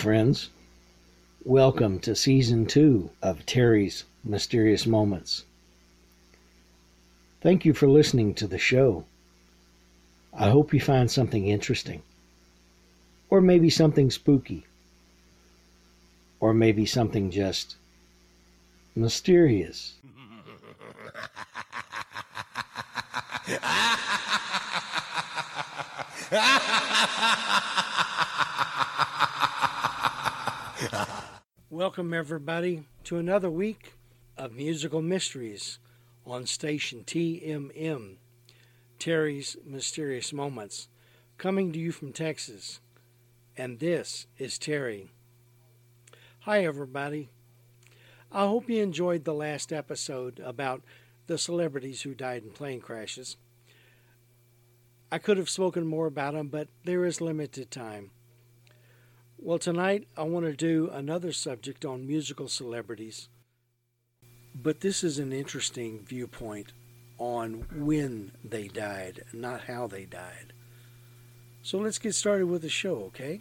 [0.00, 0.48] Friends.
[1.44, 5.44] Welcome to season two of Terry's Mysterious Moments.
[7.42, 9.04] Thank you for listening to the show.
[10.32, 12.00] I hope you find something interesting,
[13.28, 14.64] or maybe something spooky,
[16.40, 17.76] or maybe something just
[18.96, 19.92] mysterious.
[31.68, 33.94] Welcome, everybody, to another week
[34.38, 35.78] of musical mysteries
[36.24, 38.16] on station TMM,
[38.98, 40.88] Terry's Mysterious Moments,
[41.36, 42.80] coming to you from Texas.
[43.56, 45.10] And this is Terry.
[46.40, 47.28] Hi, everybody.
[48.32, 50.82] I hope you enjoyed the last episode about
[51.26, 53.36] the celebrities who died in plane crashes.
[55.12, 58.12] I could have spoken more about them, but there is limited time.
[59.42, 63.30] Well, tonight I want to do another subject on musical celebrities,
[64.54, 66.74] but this is an interesting viewpoint
[67.16, 70.52] on when they died, not how they died.
[71.62, 73.40] So let's get started with the show, okay?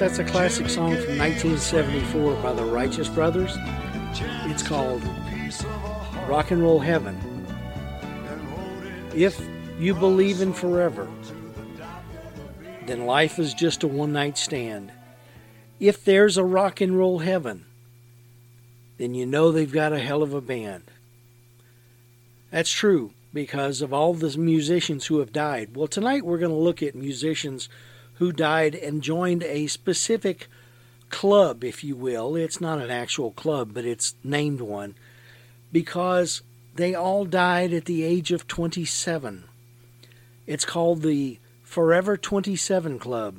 [0.00, 3.54] That's a classic song from 1974 by the Righteous Brothers.
[4.46, 5.02] It's called
[6.26, 7.18] Rock and Roll Heaven.
[9.14, 9.46] If
[9.78, 11.06] you believe in forever,
[12.86, 14.90] then life is just a one night stand.
[15.78, 17.66] If there's a rock and roll heaven,
[18.96, 20.84] then you know they've got a hell of a band.
[22.50, 25.76] That's true because of all the musicians who have died.
[25.76, 27.68] Well, tonight we're going to look at musicians
[28.20, 30.46] who died and joined a specific
[31.08, 32.36] club, if you will.
[32.36, 34.94] It's not an actual club, but it's named one
[35.72, 36.42] because
[36.74, 39.44] they all died at the age of 27.
[40.46, 43.36] It's called the Forever 27 Club.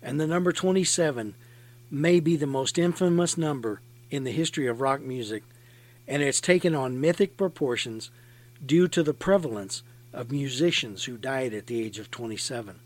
[0.00, 1.34] And the number 27
[1.90, 3.80] may be the most infamous number
[4.12, 5.42] in the history of rock music,
[6.06, 8.12] and it's taken on mythic proportions
[8.64, 9.82] due to the prevalence
[10.12, 12.78] of musicians who died at the age of 27.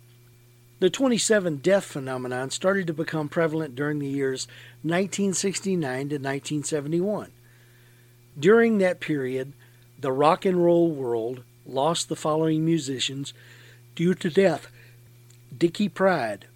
[0.79, 4.47] The 27 death phenomenon started to become prevalent during the years
[4.83, 7.31] 1969 to 1971.
[8.39, 9.55] During that period,
[9.99, 13.33] the rock and roll world lost the following musicians
[13.95, 14.69] due to death
[15.57, 16.47] Dickie Pride,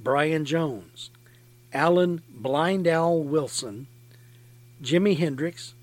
[0.00, 1.10] Brian Jones,
[1.72, 3.86] Alan Blind Owl Wilson,
[4.82, 5.74] Jimi Hendrix,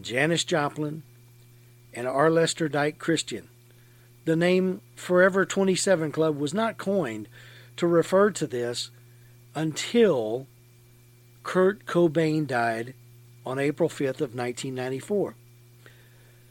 [0.00, 1.02] Janis Joplin,
[1.92, 3.48] and Arlester Dyke Christian.
[4.24, 7.28] The name Forever 27 Club was not coined
[7.76, 8.90] to refer to this
[9.54, 10.46] until
[11.42, 12.94] Kurt Cobain died
[13.44, 15.34] on April 5th of 1994.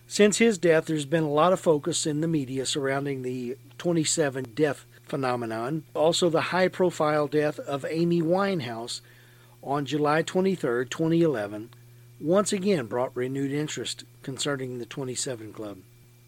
[0.06, 4.52] Since his death, there's been a lot of focus in the media surrounding the 27
[4.54, 5.84] death phenomenon.
[5.94, 9.00] Also, the high profile death of Amy Winehouse
[9.64, 11.70] on July 23, 2011,
[12.20, 15.78] once again brought renewed interest concerning the 27 Club.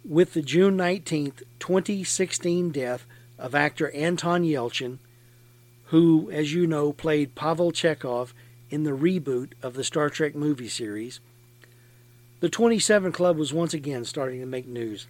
[0.08, 3.06] With the June 19, 2016 death
[3.40, 4.98] of actor Anton Yelchin,
[5.86, 8.34] who, as you know, played Pavel Chekhov
[8.70, 11.22] in the reboot of the Star Trek movie series,
[12.42, 15.08] the 27 Club was once again starting to make news.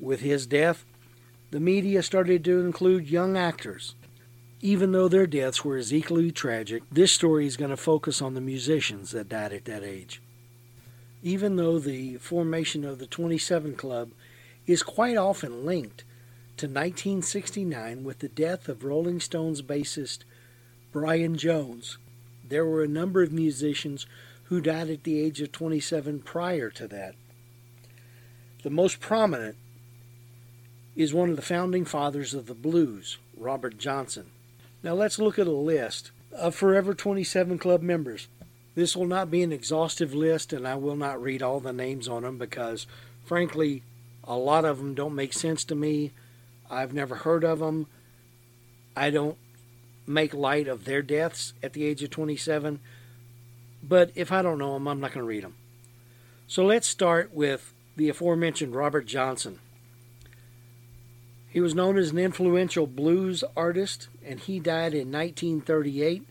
[0.00, 0.84] With his death,
[1.52, 3.94] the media started to include young actors.
[4.60, 8.34] Even though their deaths were as equally tragic, this story is going to focus on
[8.34, 10.20] the musicians that died at that age.
[11.22, 14.10] Even though the formation of the 27 Club
[14.66, 16.04] is quite often linked
[16.56, 20.20] to 1969 with the death of Rolling Stones bassist
[20.92, 21.98] Brian Jones,
[22.46, 24.06] there were a number of musicians
[24.44, 27.14] who died at the age of 27 prior to that.
[28.62, 29.56] The most prominent
[30.94, 34.26] is one of the founding fathers of the blues, Robert Johnson.
[34.82, 38.28] Now let's look at a list of Forever 27 Club members.
[38.74, 42.08] This will not be an exhaustive list, and I will not read all the names
[42.08, 42.86] on them because,
[43.24, 43.82] frankly,
[44.24, 46.12] a lot of them don't make sense to me.
[46.70, 47.86] I've never heard of them.
[48.96, 49.36] I don't
[50.06, 52.80] make light of their deaths at the age of 27,
[53.82, 55.56] but if I don't know them, I'm not going to read them.
[56.46, 59.58] So let's start with the aforementioned Robert Johnson.
[61.48, 66.26] He was known as an influential blues artist, and he died in 1938,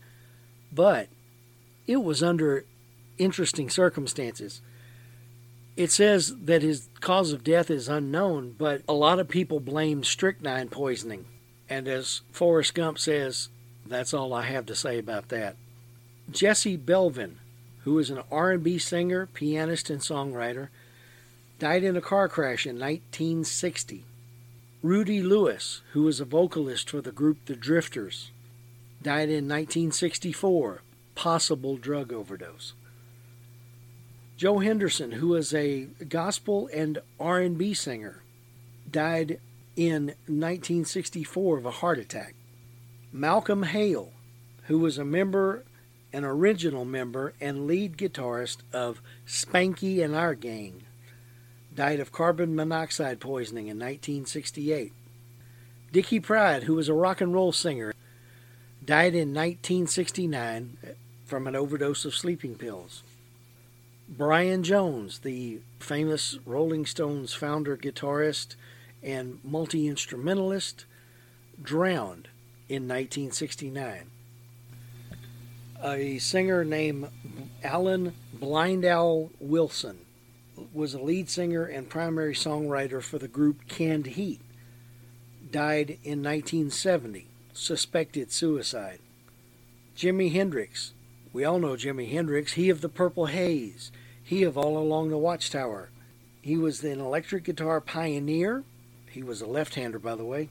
[0.72, 1.08] but
[1.92, 2.64] it was under
[3.18, 4.60] interesting circumstances.
[5.76, 10.04] It says that his cause of death is unknown, but a lot of people blame
[10.04, 11.26] strychnine poisoning.
[11.68, 13.48] And as Forrest Gump says,
[13.86, 15.56] that's all I have to say about that.
[16.30, 17.36] Jesse Belvin,
[17.84, 20.68] who is an R&B singer, pianist, and songwriter,
[21.58, 24.04] died in a car crash in 1960.
[24.82, 28.30] Rudy Lewis, who was a vocalist for the group The Drifters,
[29.02, 30.82] died in 1964,
[31.14, 32.74] possible drug overdose.
[34.36, 38.22] Joe Henderson, who was a gospel and R&B singer,
[38.90, 39.38] died
[39.76, 42.34] in 1964 of a heart attack.
[43.12, 44.12] Malcolm Hale,
[44.64, 45.64] who was a member,
[46.12, 50.82] an original member and lead guitarist of Spanky and Our Gang,
[51.74, 54.92] died of carbon monoxide poisoning in 1968.
[55.92, 57.94] Dickie Pride, who was a rock and roll singer,
[58.84, 60.78] died in 1969
[61.32, 63.02] from an overdose of sleeping pills.
[64.06, 68.54] Brian Jones, the famous Rolling Stones founder, guitarist,
[69.02, 70.84] and multi instrumentalist,
[71.62, 72.28] drowned
[72.68, 74.10] in 1969.
[75.82, 77.08] A singer named
[77.64, 80.00] Alan Blind Owl Wilson
[80.74, 84.42] was a lead singer and primary songwriter for the group Canned Heat.
[85.50, 88.98] Died in 1970, suspected suicide.
[89.96, 90.92] Jimi Hendrix.
[91.32, 93.90] We all know Jimi Hendrix, he of the Purple Haze,
[94.22, 95.90] he of All Along the Watchtower.
[96.40, 98.64] He was an electric guitar pioneer.
[99.10, 100.48] He was a left hander, by the way.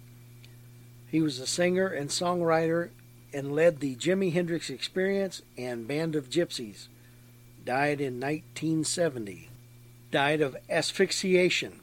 [1.08, 2.90] He was a singer and songwriter
[3.34, 6.88] and led the Jimi Hendrix Experience and Band of Gypsys.
[7.64, 9.50] Died in 1970
[10.12, 11.80] died of asphyxiation,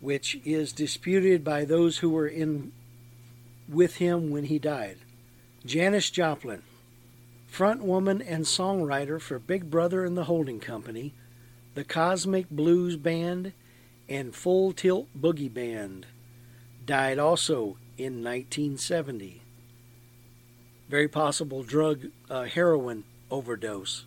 [0.00, 2.72] which is disputed by those who were in
[3.68, 4.96] with him when he died.
[5.64, 6.62] Janis Joplin,
[7.56, 11.14] front woman and songwriter for Big Brother and the Holding Company,
[11.72, 13.54] the Cosmic Blues Band,
[14.10, 16.04] and Full Tilt Boogie Band,
[16.84, 19.40] died also in 1970.
[20.90, 24.04] Very possible drug uh, heroin overdose.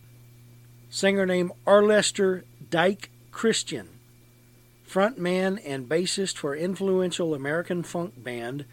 [0.91, 3.89] Singer named Arlester Dyke Christian,
[4.88, 8.65] frontman and bassist for influential American funk band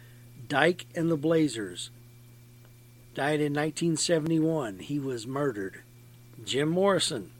[0.47, 1.89] Dyke and the Blazers.
[3.17, 4.77] Died in 1971.
[4.77, 5.81] He was murdered.
[6.45, 7.31] Jim Morrison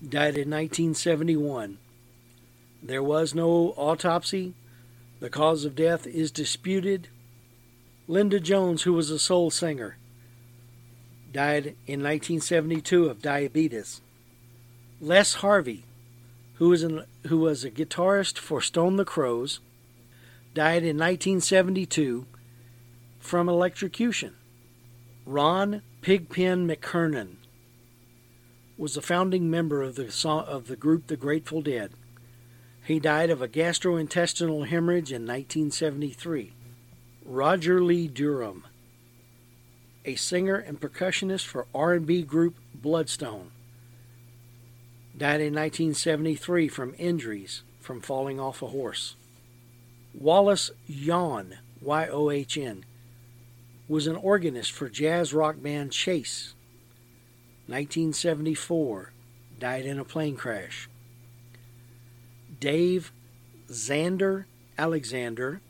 [0.00, 1.78] died in 1971.
[2.80, 4.54] There was no autopsy.
[5.18, 7.08] The cause of death is disputed.
[8.06, 9.96] Linda Jones, who was a soul singer,
[11.32, 14.00] died in 1972 of diabetes.
[15.00, 15.86] Les Harvey,
[16.54, 16.86] who was,
[17.26, 19.58] who was a guitarist for Stone the Crows,
[20.54, 22.26] died in 1972
[23.18, 24.36] from electrocution.
[25.26, 27.36] Ron Pigpen McKernan
[28.78, 31.92] was a founding member of the, of the group The Grateful Dead.
[32.86, 36.54] He died of a gastrointestinal hemorrhage in 1973.
[37.24, 38.66] Roger Lee Durham,
[40.06, 43.50] a singer and percussionist for R&B group Bloodstone,
[45.16, 49.16] died in 1973 from injuries from falling off a horse.
[50.14, 52.84] Wallace Yohn, Y O H N,
[53.90, 56.54] was an organist for jazz rock band Chase.
[57.66, 59.10] 1974,
[59.58, 60.88] died in a plane crash.
[62.60, 63.10] Dave
[63.68, 64.44] Xander
[64.78, 65.60] Alexander,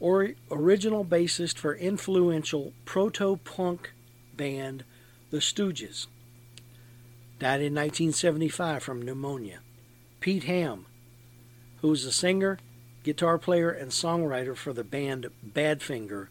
[0.00, 3.92] or original bassist for influential proto punk
[4.36, 4.82] band
[5.30, 6.08] The Stooges.
[7.38, 9.60] Died in 1975 from pneumonia.
[10.18, 10.86] Pete Ham,
[11.80, 12.58] who was a singer,
[13.04, 16.26] guitar player, and songwriter for the band Badfinger,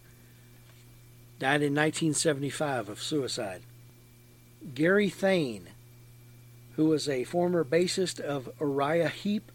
[1.44, 3.60] died in 1975 of suicide.
[4.74, 5.68] Gary Thain,
[6.76, 9.52] who was a former bassist of Uriah Heep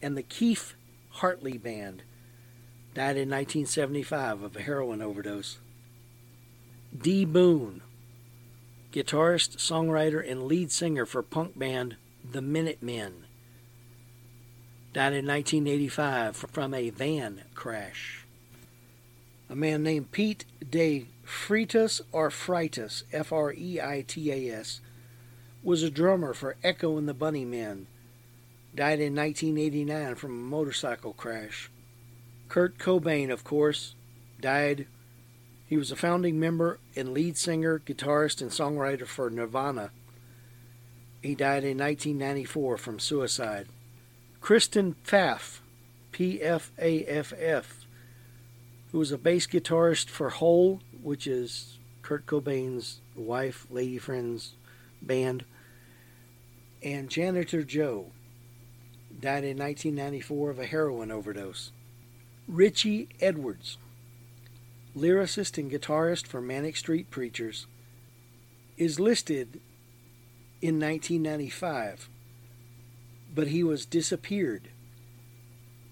[0.00, 0.72] and the Keith
[1.10, 2.04] Hartley Band,
[2.94, 5.58] died in 1975 of a heroin overdose.
[6.98, 7.26] D.
[7.26, 7.82] Boon,
[8.90, 13.24] guitarist, songwriter, and lead singer for punk band The Minutemen,
[14.94, 18.24] died in 1985 from a van crash.
[19.50, 24.80] A man named Pete De Freitas or Freitas, F R E I T A S,
[25.64, 27.86] was a drummer for Echo and the Bunnymen.
[28.76, 31.68] Died in 1989 from a motorcycle crash.
[32.48, 33.96] Kurt Cobain, of course,
[34.40, 34.86] died.
[35.66, 39.90] He was a founding member and lead singer, guitarist, and songwriter for Nirvana.
[41.22, 43.66] He died in 1994 from suicide.
[44.40, 45.58] Kristen Pfaff,
[46.12, 47.79] P F A F F,
[48.92, 54.54] who was a bass guitarist for Hole, which is Kurt Cobain's wife, lady friend's
[55.00, 55.44] band,
[56.82, 58.06] and Janitor Joe,
[59.20, 61.72] died in 1994 of a heroin overdose.
[62.48, 63.78] Richie Edwards,
[64.96, 67.66] lyricist and guitarist for Manic Street Preachers,
[68.76, 69.60] is listed
[70.60, 72.08] in 1995,
[73.32, 74.68] but he was disappeared,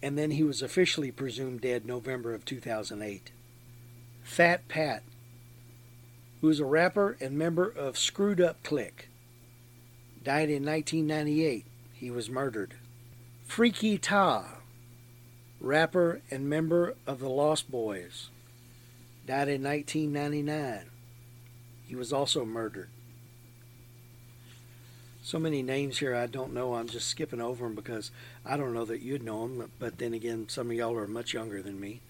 [0.03, 3.31] and then he was officially presumed dead November of 2008.
[4.23, 5.03] Fat Pat,
[6.41, 9.09] who is a rapper and member of Screwed Up Click,
[10.23, 11.65] died in 1998.
[11.95, 12.75] He was murdered.
[13.45, 14.59] Freaky Ta,
[15.61, 18.31] rapper and member of the Lost Boys,
[19.27, 20.91] died in 1999.
[21.87, 22.91] He was also murdered.
[25.23, 26.75] So many names here I don't know.
[26.75, 28.11] I'm just skipping over them because
[28.49, 29.71] I don't know that you'd know them.
[29.79, 32.01] But then again, some of y'all are much younger than me.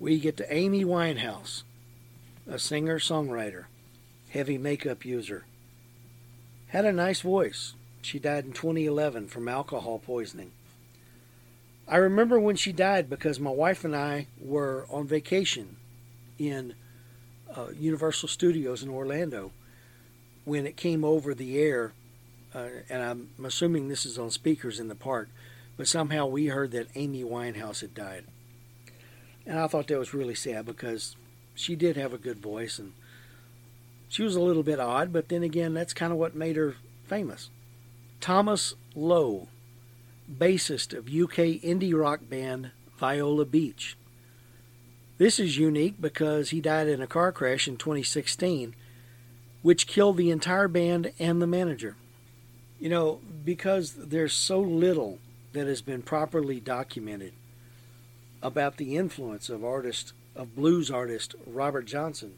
[0.00, 1.62] We get to Amy Winehouse,
[2.48, 3.66] a singer songwriter,
[4.30, 5.44] heavy makeup user.
[6.68, 7.74] Had a nice voice.
[8.00, 10.52] She died in 2011 from alcohol poisoning.
[11.86, 15.76] I remember when she died because my wife and I were on vacation
[16.38, 16.74] in
[17.54, 19.52] uh, Universal Studios in Orlando
[20.44, 21.92] when it came over the air,
[22.54, 25.28] uh, and I'm assuming this is on speakers in the park,
[25.76, 28.24] but somehow we heard that Amy Winehouse had died.
[29.46, 31.16] And I thought that was really sad because
[31.54, 32.92] she did have a good voice and
[34.08, 36.76] she was a little bit odd, but then again, that's kind of what made her
[37.06, 37.48] famous.
[38.20, 39.48] Thomas Lowe,
[40.30, 43.96] bassist of UK indie rock band Viola Beach.
[45.18, 48.74] This is unique because he died in a car crash in 2016,
[49.62, 51.96] which killed the entire band and the manager.
[52.78, 55.20] You know, because there's so little
[55.52, 57.32] that has been properly documented
[58.42, 62.34] about the influence of artist of blues artist Robert Johnson.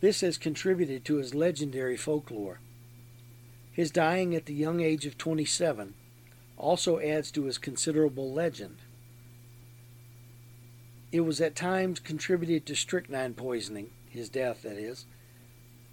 [0.00, 2.60] This has contributed to his legendary folklore.
[3.72, 5.94] His dying at the young age of 27
[6.56, 8.76] also adds to his considerable legend.
[11.12, 15.06] It was at times contributed to strychnine poisoning, his death, that is,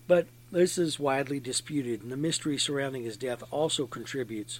[0.07, 4.59] but this is widely disputed, and the mystery surrounding his death also contributes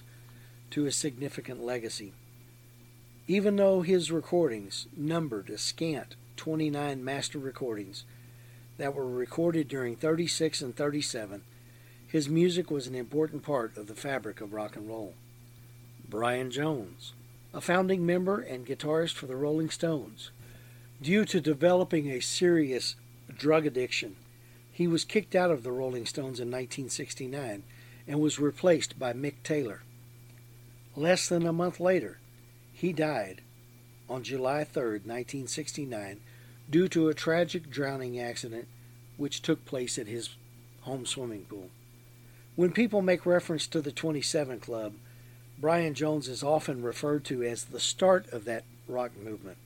[0.70, 2.12] to a significant legacy.
[3.26, 8.04] Even though his recordings numbered a scant 29 master recordings
[8.76, 11.42] that were recorded during 36 and 37,
[12.06, 15.14] his music was an important part of the fabric of rock and roll.
[16.08, 17.12] Brian Jones,
[17.52, 20.30] a founding member and guitarist for the Rolling Stones.
[21.00, 22.96] Due to developing a serious
[23.36, 24.16] drug addiction,
[24.70, 27.62] he was kicked out of the Rolling Stones in 1969
[28.06, 29.82] and was replaced by Mick Taylor.
[30.96, 32.18] Less than a month later,
[32.72, 33.40] he died
[34.08, 36.20] on July 3, 1969,
[36.70, 38.68] due to a tragic drowning accident
[39.16, 40.30] which took place at his
[40.82, 41.70] home swimming pool.
[42.56, 44.94] When people make reference to the 27 Club,
[45.58, 49.58] Brian Jones is often referred to as the start of that rock movement.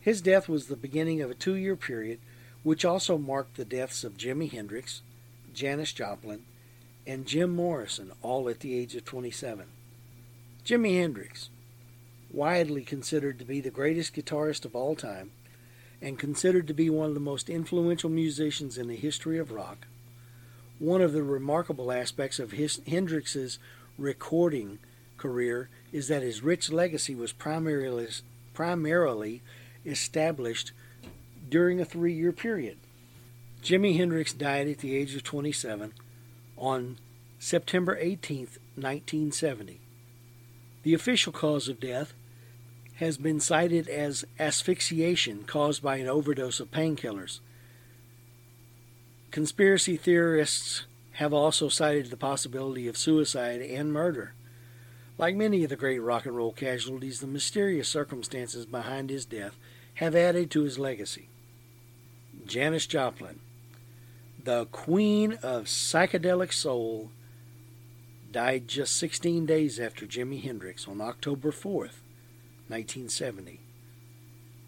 [0.00, 2.20] His death was the beginning of a two year period
[2.62, 5.02] which also marked the deaths of Jimi Hendrix,
[5.52, 6.44] Janis Joplin,
[7.06, 9.66] and Jim Morrison, all at the age of 27.
[10.64, 11.50] Jimi Hendrix,
[12.32, 15.30] widely considered to be the greatest guitarist of all time,
[16.00, 19.86] and considered to be one of the most influential musicians in the history of rock.
[20.78, 23.58] One of the remarkable aspects of his, Hendrix's
[23.96, 24.78] recording
[25.16, 28.08] career is that his rich legacy was primarily,
[28.52, 29.42] primarily
[29.86, 30.72] established
[31.48, 32.78] during a three year period.
[33.62, 35.92] Jimi Hendrix died at the age of 27
[36.56, 36.98] on
[37.38, 38.38] September 18,
[38.76, 39.80] 1970.
[40.82, 42.12] The official cause of death
[42.96, 47.40] has been cited as asphyxiation caused by an overdose of painkillers.
[49.30, 50.84] Conspiracy theorists
[51.14, 54.34] have also cited the possibility of suicide and murder.
[55.18, 59.56] Like many of the great rock and roll casualties, the mysterious circumstances behind his death
[59.94, 61.28] have added to his legacy.
[62.46, 63.40] Janis Joplin,
[64.44, 67.10] the queen of psychedelic soul,
[68.30, 72.02] died just 16 days after Jimi Hendrix on October 4th,
[72.68, 73.60] 1970.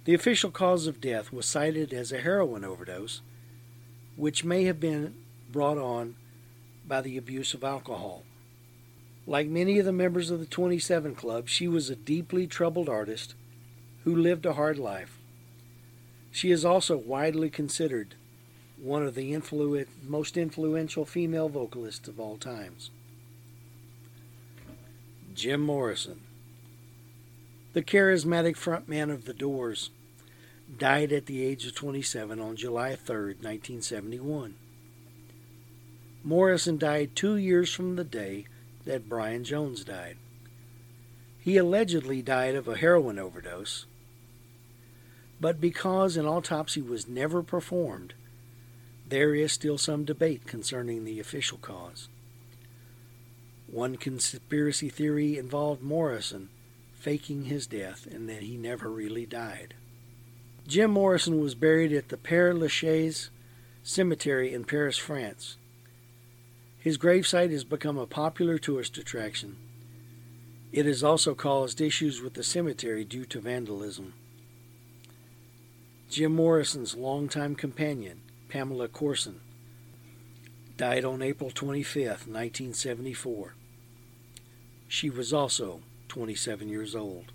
[0.04, 3.20] The official cause of death was cited as a heroin overdose,
[4.16, 5.14] which may have been
[5.50, 6.14] brought on
[6.86, 8.22] by the abuse of alcohol.
[9.26, 13.34] Like many of the members of the 27 Club, she was a deeply troubled artist
[14.04, 15.18] who lived a hard life.
[16.30, 18.14] She is also widely considered
[18.78, 22.90] one of the influ- most influential female vocalists of all times.
[25.34, 26.20] Jim Morrison,
[27.72, 29.90] the charismatic frontman of The Doors,
[30.78, 34.54] died at the age of 27 on July 3, 1971.
[36.24, 38.46] Morrison died two years from the day
[38.84, 40.16] that Brian Jones died.
[41.38, 43.86] He allegedly died of a heroin overdose,
[45.40, 48.14] but because an autopsy was never performed,
[49.08, 52.08] there is still some debate concerning the official cause.
[53.66, 56.48] One conspiracy theory involved Morrison
[56.94, 59.74] faking his death and that he never really died.
[60.66, 63.30] Jim Morrison was buried at the Père Lachaise
[63.84, 65.56] Cemetery in Paris, France.
[66.80, 69.56] His gravesite has become a popular tourist attraction.
[70.72, 74.14] It has also caused issues with the cemetery due to vandalism.
[76.10, 78.22] Jim Morrison's longtime companion,
[78.56, 79.40] Pamela Courson,
[80.78, 83.52] died on April 25, 1974.
[84.88, 87.32] She was also 27 years old.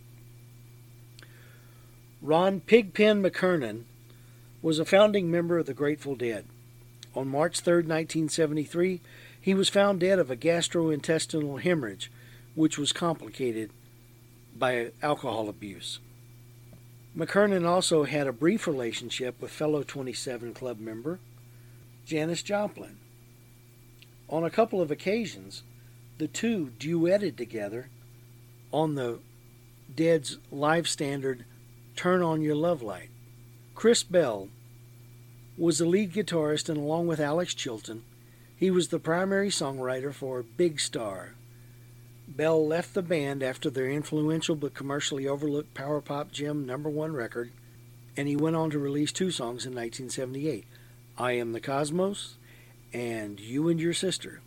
[2.23, 3.83] Ron Pigpen McKernan
[4.63, 6.45] was a founding member of the Grateful Dead.
[7.13, 8.99] On March 3, 1973,
[9.39, 12.11] he was found dead of a gastrointestinal hemorrhage,
[12.55, 13.69] which was complicated
[14.57, 15.99] by alcohol abuse.
[17.17, 21.19] McKernan also had a brief relationship with fellow 27 Club member
[22.05, 22.97] Janis Joplin.
[24.29, 25.63] On a couple of occasions,
[26.17, 27.89] the two duetted together
[28.71, 29.19] on the
[29.93, 31.43] Dead's live standard
[31.97, 33.09] Turn On Your Love Light.
[33.75, 34.47] Chris Bell
[35.57, 38.03] was the lead guitarist, and along with Alex Chilton,
[38.55, 41.33] he was the primary songwriter for Big Star.
[42.35, 47.11] Bell left the band after their influential but commercially overlooked Power Pop Gem number one
[47.11, 47.51] record,
[48.15, 50.65] and he went on to release two songs in 1978
[51.17, 52.35] I Am the Cosmos
[52.93, 54.39] and You and Your Sister.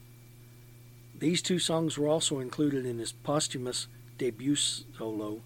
[1.18, 5.42] These two songs were also included in his posthumous debut solo,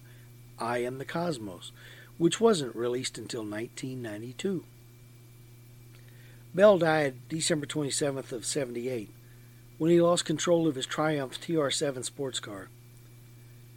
[0.57, 1.73] I Am the Cosmos,
[2.17, 4.63] which wasn't released until 1992.
[6.55, 9.09] Bell died December 27th of 78
[9.79, 12.67] when he lost control of his Triumph TR7 sports car.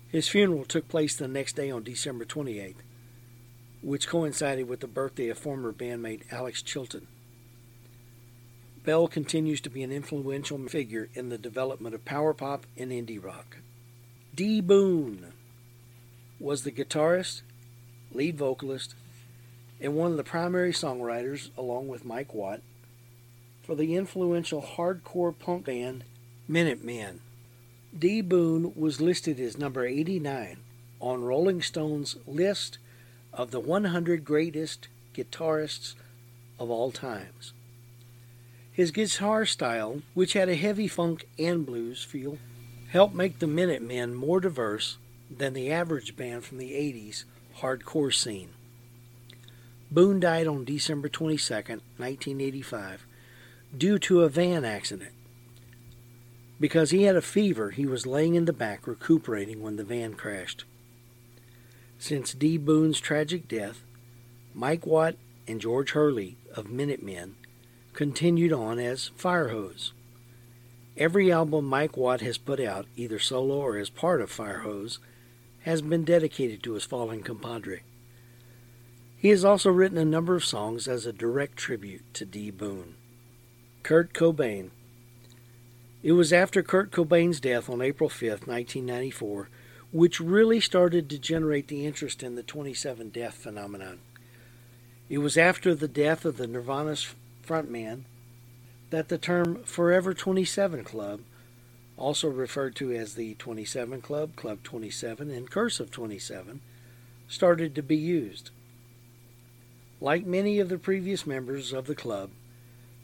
[0.09, 2.75] His funeral took place the next day on December 28th,
[3.81, 7.07] which coincided with the birthday of former bandmate Alex Chilton.
[8.85, 13.23] Bell continues to be an influential figure in the development of power pop and indie
[13.23, 13.59] rock.
[14.35, 14.61] D.
[14.61, 15.33] Boon
[16.41, 17.43] was the guitarist,
[18.13, 18.97] lead vocalist,
[19.81, 22.61] and one of the primary songwriters, along with Mike Watt,
[23.63, 26.05] for the influential hardcore punk band
[26.49, 27.21] Minutemen.
[27.97, 28.21] D.
[28.21, 30.57] Boon was listed as number 89
[31.01, 32.79] on Rolling Stone's list
[33.33, 35.95] of the 100 greatest guitarists
[36.59, 37.53] of all times.
[38.73, 42.39] His guitar style, which had a heavy funk and blues feel,
[42.91, 44.97] helped make the Minutemen more diverse
[45.31, 47.25] than the average band from the 80s
[47.59, 48.51] hardcore scene.
[49.91, 53.07] Boon died on December 22, 1985,
[53.77, 55.13] due to a van accident.
[56.61, 60.15] Because he had a fever, he was laying in the back recuperating when the van
[60.15, 60.65] crashed.
[61.99, 62.57] Since D.
[62.57, 63.83] Boon's tragic death,
[64.55, 65.17] Mike Watt
[65.49, 67.37] and George Hurley of Minutemen
[67.93, 69.93] continued on as Firehose.
[70.97, 74.99] Every album Mike Watt has put out, either solo or as part of Firehose,
[75.61, 77.81] has been dedicated to his fallen compadre.
[79.17, 82.51] He has also written a number of songs as a direct tribute to D.
[82.51, 82.97] Boon.
[83.83, 84.71] Kurt Cobain.
[86.03, 89.49] It was after Kurt Cobain's death on April 5, 1994,
[89.91, 93.99] which really started to generate the interest in the 27 Death phenomenon.
[95.09, 97.15] It was after the death of the Nirvana's
[97.47, 98.03] frontman,
[98.91, 101.21] that the term Forever 27 Club,
[101.97, 106.61] also referred to as the 27 Club, Club 27, and Curse of 27,
[107.29, 108.51] started to be used.
[110.01, 112.31] Like many of the previous members of the club,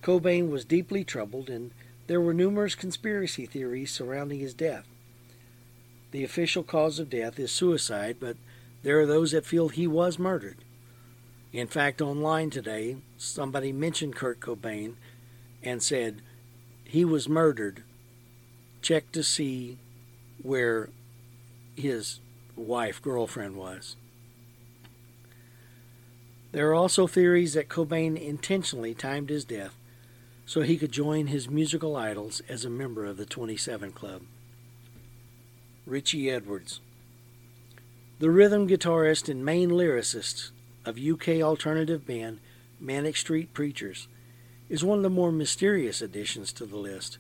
[0.02, 1.70] Cobain was deeply troubled and
[2.06, 4.87] there were numerous conspiracy theories surrounding his death.
[6.11, 8.37] The official cause of death is suicide, but
[8.82, 10.56] there are those that feel he was murdered.
[11.52, 14.94] In fact, online today, somebody mentioned Kurt Cobain
[15.62, 16.22] and said
[16.84, 17.82] he was murdered.
[18.80, 19.78] Check to see
[20.42, 20.88] where
[21.76, 22.20] his
[22.56, 23.96] wife, girlfriend was.
[26.52, 29.74] There are also theories that Cobain intentionally timed his death
[30.48, 34.22] so he could join his musical idols as a member of the 27 Club.
[35.84, 36.80] Richie Edwards,
[38.18, 40.50] the rhythm guitarist and main lyricist
[40.87, 42.40] of UK alternative band
[42.80, 44.08] Manic Street Preachers,
[44.70, 47.18] is one of the more mysterious additions to the list.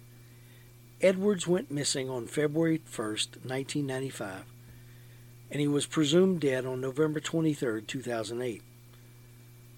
[1.02, 4.44] Edwards went missing on February 1, 1995,
[5.50, 8.62] and he was presumed dead on November 23, 2008.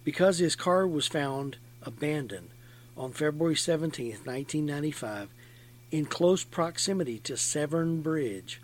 [0.05, 2.51] Because his car was found abandoned
[3.01, 5.31] on February 17, 1995,
[5.91, 8.61] in close proximity to Severn Bridge,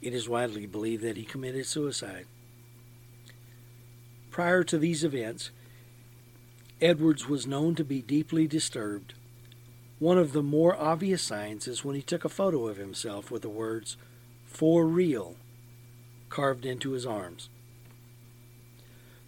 [0.00, 2.26] it is widely believed that he committed suicide.
[4.30, 5.50] Prior to these events,
[6.80, 9.14] Edwards was known to be deeply disturbed.
[9.98, 13.42] One of the more obvious signs is when he took a photo of himself with
[13.42, 13.96] the words,
[14.44, 15.34] For real,
[16.28, 17.48] carved into his arms.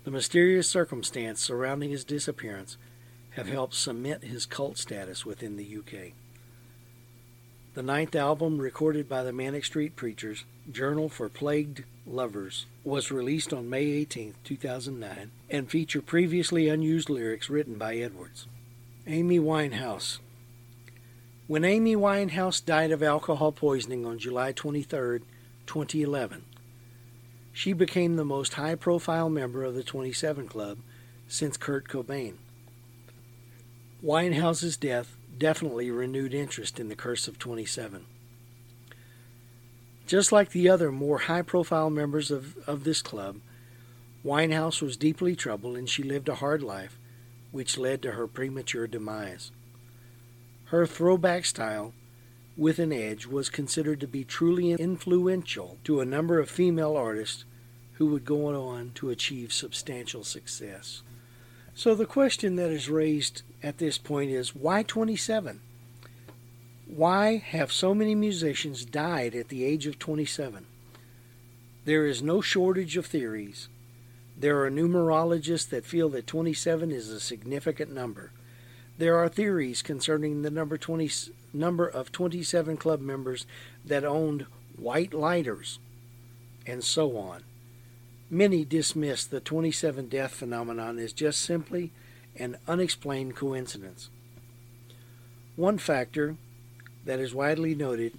[0.05, 2.77] The mysterious circumstance surrounding his disappearance
[3.37, 6.13] have helped cement his cult status within the UK.
[7.75, 13.53] The ninth album, recorded by the Manic Street Preachers, Journal for Plagued Lovers, was released
[13.53, 18.47] on May 18, 2009, and featured previously unused lyrics written by Edwards.
[19.07, 20.19] Amy Winehouse.
[21.47, 25.21] When Amy Winehouse died of alcohol poisoning on July 23,
[25.67, 26.43] 2011,
[27.53, 30.79] she became the most high profile member of the 27 Club
[31.29, 32.37] since Kurt Cobain.
[34.07, 38.07] Winehouse's death definitely renewed interest in the Curse of 27.
[40.07, 43.41] Just like the other more high profile members of, of this club,
[44.25, 47.01] Winehouse was deeply troubled and she lived a hard life,
[47.51, 49.51] which led to her premature demise.
[50.67, 51.93] Her throwback style,
[52.57, 57.45] with an edge, was considered to be truly influential to a number of female artists
[57.95, 61.03] who would go on to achieve substantial success.
[61.75, 65.61] So the question that is raised at this point is why 27?
[66.87, 70.67] Why have so many musicians died at the age of 27?
[71.85, 73.69] There is no shortage of theories.
[74.37, 78.33] There are numerologists that feel that 27 is a significant number.
[78.99, 81.11] There are theories concerning the number 20
[81.53, 83.47] number of 27 club members
[83.85, 85.79] that owned white lighters
[86.67, 87.43] and so on.
[88.29, 91.93] Many dismiss the 27 death phenomenon as just simply
[92.39, 94.11] an unexplained coincidence.
[95.57, 96.37] One factor
[97.05, 98.19] that is widely noted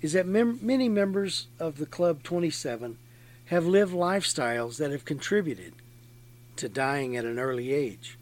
[0.00, 2.98] is that mem- many members of the Club 27
[3.46, 5.74] have lived lifestyles that have contributed
[6.56, 8.18] to dying at an early age.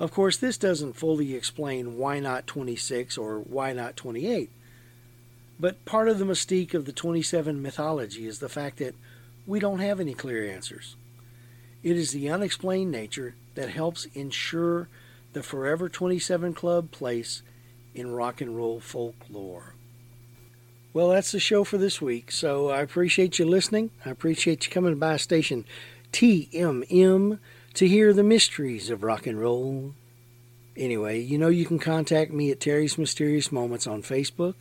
[0.00, 4.50] Of course, this doesn't fully explain why not 26 or why not 28,
[5.58, 8.94] but part of the mystique of the 27 mythology is the fact that
[9.46, 10.96] we don't have any clear answers.
[11.84, 14.88] It is the unexplained nature that helps ensure
[15.34, 17.42] the Forever 27 Club place
[17.94, 19.74] in rock and roll folklore.
[20.94, 22.32] Well, that's the show for this week.
[22.32, 23.90] So I appreciate you listening.
[24.02, 25.66] I appreciate you coming by station
[26.10, 27.38] TMM
[27.74, 29.92] to hear the mysteries of rock and roll.
[30.78, 34.54] Anyway, you know you can contact me at Terry's Mysterious Moments on Facebook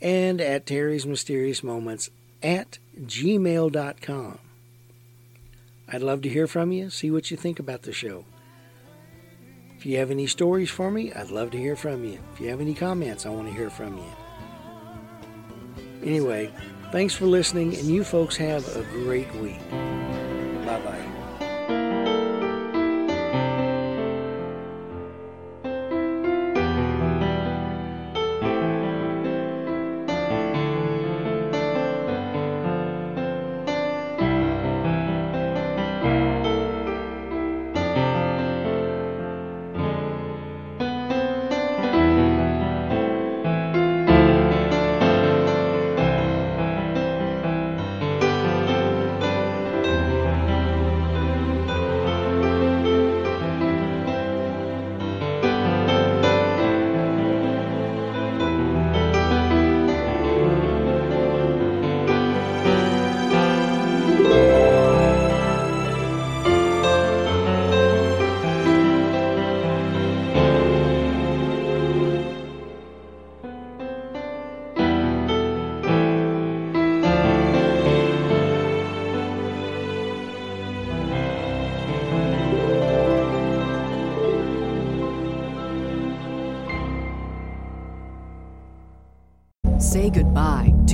[0.00, 2.10] and at Terry's Mysterious Moments
[2.44, 4.38] at gmail.com.
[5.90, 8.24] I'd love to hear from you, see what you think about the show.
[9.76, 12.18] If you have any stories for me, I'd love to hear from you.
[12.34, 14.12] If you have any comments, I want to hear from you.
[16.02, 16.52] Anyway,
[16.92, 19.60] thanks for listening, and you folks have a great week.